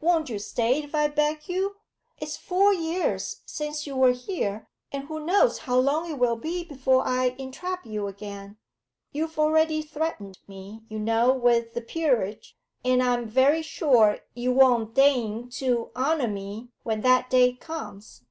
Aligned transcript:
'Won't 0.00 0.28
you 0.28 0.40
stay 0.40 0.82
if 0.82 0.92
I 0.92 1.06
beg 1.06 1.48
you? 1.48 1.76
It's 2.20 2.36
four 2.36 2.74
years 2.74 3.42
since 3.46 3.86
you 3.86 3.94
were 3.94 4.10
here, 4.10 4.68
and 4.90 5.04
who 5.04 5.24
knows 5.24 5.58
how 5.58 5.78
long 5.78 6.10
it 6.10 6.18
will 6.18 6.34
be 6.34 6.64
before 6.64 7.06
I 7.06 7.36
entrap 7.38 7.86
you 7.86 8.08
again. 8.08 8.56
You've 9.12 9.38
already 9.38 9.82
threatened 9.82 10.40
me, 10.48 10.82
you 10.88 10.98
know, 10.98 11.32
with 11.32 11.74
the 11.74 11.80
peerage, 11.80 12.56
and 12.84 13.00
I'm 13.00 13.28
very 13.28 13.62
sure 13.62 14.18
you 14.34 14.50
won't 14.50 14.94
deign 14.96 15.48
to 15.62 15.92
honour 15.94 16.26
me 16.26 16.70
when 16.82 17.02
that 17.02 17.30
day 17.30 17.52
comes. 17.52 18.24